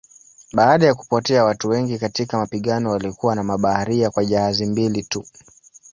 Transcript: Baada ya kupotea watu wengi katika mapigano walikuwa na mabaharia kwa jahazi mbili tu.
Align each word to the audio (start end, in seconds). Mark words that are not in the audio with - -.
Baada 0.53 0.85
ya 0.85 0.93
kupotea 0.95 1.43
watu 1.43 1.69
wengi 1.69 1.99
katika 1.99 2.37
mapigano 2.37 2.91
walikuwa 2.91 3.35
na 3.35 3.43
mabaharia 3.43 4.09
kwa 4.09 4.25
jahazi 4.25 4.65
mbili 4.65 5.03
tu. 5.03 5.25